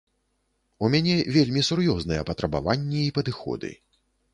[0.87, 3.77] У мяне вельмі сур'ёзныя патрабаванні і падыходы.